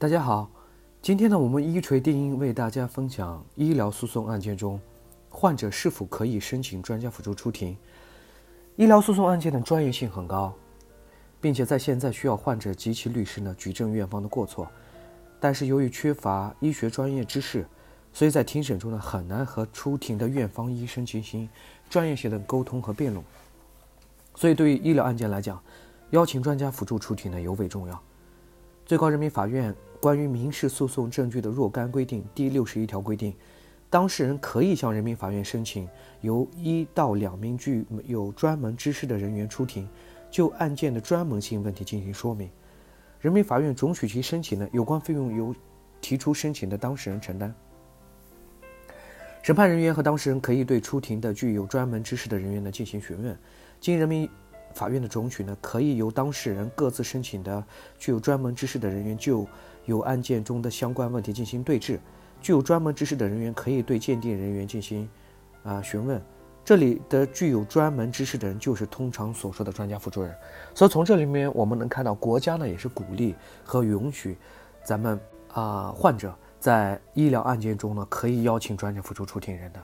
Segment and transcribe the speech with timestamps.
[0.00, 0.48] 大家好，
[1.02, 4.80] 今天呢，我们一锤定音为大家分享医疗诉讼案件中，
[5.28, 7.76] 患者是否可以申请专家辅助出庭。
[8.76, 10.54] 医疗诉讼案件的专业性很高，
[11.38, 14.66] 并且在现在需要患者及其律师呢举证院方的过错，
[15.38, 17.66] 但是由于缺乏医学专业知识，
[18.10, 21.46] 所以在庭审中呢很难和出庭的院方医生进行
[21.90, 23.22] 专业性的沟通和辩论。
[24.34, 25.62] 所以对于医疗案件来讲，
[26.12, 28.02] 邀请专家辅助出庭呢尤为重要。
[28.86, 29.76] 最高人民法院。
[30.00, 33.34] 关于民事诉讼证据的若干规定第六十一条规定，
[33.90, 35.86] 当事人可以向人民法院申请
[36.22, 39.86] 由一到两名具有专门知识的人员出庭，
[40.30, 42.48] 就案件的专门性问题进行说明。
[43.20, 45.54] 人民法院准许其申请的有关费用由
[46.00, 47.54] 提出申请的当事人承担。
[49.42, 53.38] 审判人员和当事人可以对出庭的具有专门知识的人员呢进行询问，
[53.78, 54.26] 经人民
[54.74, 57.64] 法院的准许呢，可以由当事人各自申请的
[57.98, 59.46] 具有专门知识的人员就。
[59.86, 61.98] 有案件中的相关问题进行对质，
[62.40, 65.08] 具有专门知识的人员可以对鉴定人员进行
[65.64, 66.20] 啊询问。
[66.62, 70.32] 这里的具有专门知识的人，就是通常所说的专家辅助人。
[70.74, 74.36] 所以从这里面我们能看到，国家呢也是鼓励和允许
[74.84, 75.18] 咱们
[75.54, 79.80] 啊患者在医疗案件中呢可以邀请专家辅助出庭人的。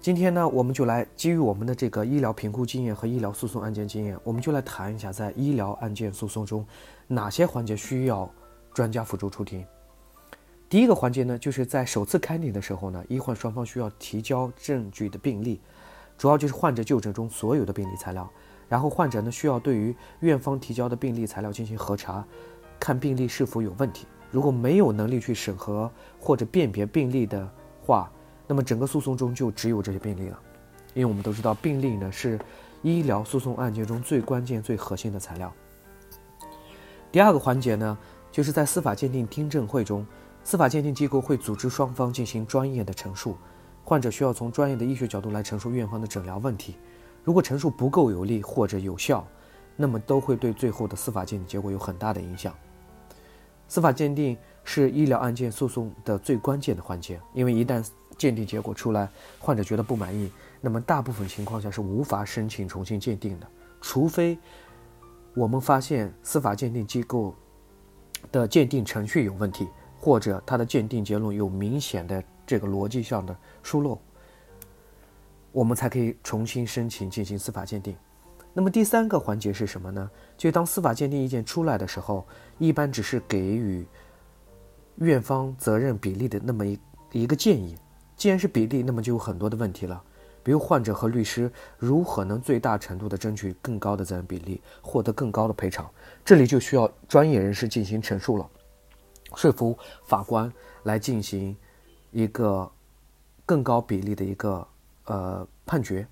[0.00, 6.66] 今天呢，我们就来基于我们的这个医疗评估经验和医疗诉讼案件经验，我们就来谈一下在医疗案件诉讼中
[7.06, 8.28] 哪些环节需要。
[8.72, 9.66] 专家辅助出庭，
[10.68, 15.60] 第一个环节呢，就是在首次开庭的时候呢，医患双方需要提交证据的病例，
[16.16, 18.30] 主要就是患者就诊中所有的病例材料。
[18.68, 22.24] 然后患者呢，需要对于院方提交的病例材料进行核查，
[22.78, 24.06] 看病例是否有问题。
[24.30, 25.90] 如果没有能力去审核
[26.20, 27.50] 或者辨别病例的
[27.84, 28.08] 话，
[28.50, 30.36] 那么整个诉讼中就只有这些病例了。
[30.92, 32.36] 因为我们都知道，病例呢是
[32.82, 35.52] 医疗诉讼案件中最关键、最核心的材料。
[37.12, 37.96] 第二个环节呢？
[38.32, 40.04] 就是在司法鉴定听证会中，
[40.42, 43.36] 司法鉴定机构会组织双方进行专业的陈述，
[43.84, 46.76] 患者需要从专业的医学角度来陈述院方的诊疗问题。
[47.22, 49.24] 如果陈述不够有力或者有效，
[49.76, 52.52] 那么都会对最后的司法鉴定结果有很大的影响。
[53.68, 57.84] 司法鉴定是医疗案件诉讼的最关键的环节，因为一旦
[58.20, 59.08] 鉴定结果出来，
[59.38, 63.46] 患者觉得不满意，那么大部分情况下是无法申请重新鉴定的，
[63.80, 64.38] 除非
[65.34, 67.34] 我们发现司法鉴定机构。
[68.30, 69.66] 的鉴定程序有问题，
[69.98, 73.98] 或者他的鉴定结论有明显的这个逻辑上的疏漏，
[75.52, 77.96] 我们才可以重新申请进行司法鉴定。
[78.52, 80.10] 那么第三个环节是什么呢？
[80.36, 82.26] 就当司法鉴定意见出来的时候，
[82.58, 83.86] 一般只是给予
[84.96, 86.78] 院方责任比例的那么一
[87.12, 87.74] 一个建议。
[88.20, 90.02] 既然是比例，那么就有很多的问题了。
[90.42, 95.90] 比如患者和律师如何能最大程度的争取更高的责任比例，获得更高的赔偿？
[96.22, 98.46] 这里就需要专业人士进行陈述了，
[99.36, 101.56] 说服法官来进行
[102.10, 102.70] 一个
[103.46, 104.68] 更高比例的一个
[105.06, 106.06] 呃判决。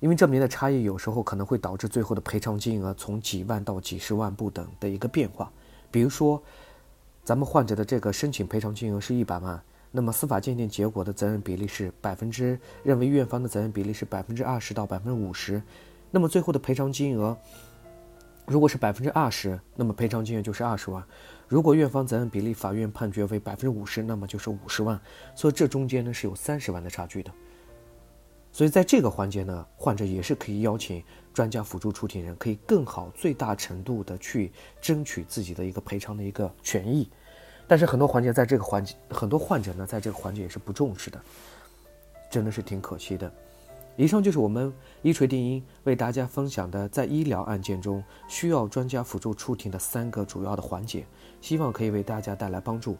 [0.00, 5.50] 因为证明的差异有时候可能会导致最后的赔偿金额从几万到几十万不等的一个变化。
[5.90, 6.42] 比如说，
[7.24, 9.58] 咱们患者的这个申请赔偿金额是一百万。
[9.96, 15.62] 那么司法鉴定结果的责任比例是百分之，认为院方的责任比例是百分之二十到百分之五十，
[16.10, 17.38] 那么最后的赔偿金额，
[18.44, 21.00] 如果是百分之二十，那么赔偿金额就是二十万；
[21.46, 25.00] 如果院方责任比例法院判决为百分之五十，那么就是五十万。
[25.36, 27.30] 所以这中间呢是有三十万的差距的。
[28.50, 34.50] 所以在这个环节呢，患者也是可以邀请专家辅助出庭人，可以更好、最大程度的去
[34.80, 37.08] 争取自己的一个赔偿的一个权益。
[37.66, 41.20] 但是很多环节在这个环节，很多患者呢，在这个环节也是不重视的，
[42.30, 43.30] 真的是挺可惜的。
[43.96, 51.06] 以上就是我们一锤定音为大家分享的，在医疗案件中需要专家辅助出庭的三个主要的环节，
[51.40, 52.96] 希望可以为大家带来帮助。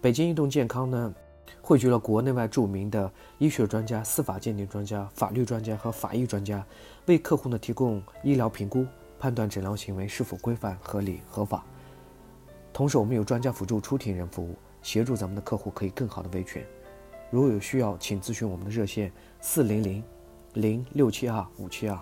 [0.00, 1.14] 北京移动健康呢，
[1.60, 6.64] 汇聚了国内外著名的医学专家、司法鉴定专家、法律专家和法医专家，
[7.06, 8.86] 为客户呢提供医疗评估，
[9.20, 11.62] 判断诊疗行为是否规范、合理、合法。
[12.72, 16.66] 同时，我们有专家辅助出庭人服务，协助咱们的客户可以更好的维权。
[17.30, 20.02] 如果有需要，请咨询我们的热线：四零零
[20.54, 21.98] 零六七二五七二。